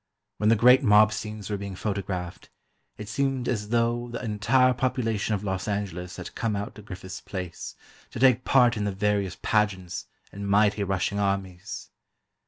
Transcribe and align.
When 0.37 0.49
the 0.49 0.55
great 0.55 0.81
mob 0.81 1.13
scenes 1.13 1.51
were 1.51 1.57
being 1.59 1.75
photographed, 1.75 2.49
it 2.97 3.07
seemed 3.07 3.47
as 3.47 3.69
though 3.69 4.09
the 4.09 4.25
entire 4.25 4.73
population 4.73 5.35
of 5.35 5.43
Los 5.43 5.67
Angeles 5.67 6.17
had 6.17 6.33
come 6.33 6.55
out 6.55 6.73
to 6.73 6.81
Griffith's 6.81 7.21
place, 7.21 7.75
to 8.09 8.17
take 8.17 8.43
part 8.43 8.75
in 8.77 8.85
the 8.85 8.91
various 8.91 9.37
pageants 9.43 10.07
and 10.31 10.47
mighty 10.49 10.83
rushing 10.83 11.19
armies. 11.19 11.91